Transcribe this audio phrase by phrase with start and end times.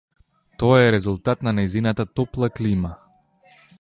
[0.61, 2.95] Тоа е резултат на нејзината топла клима.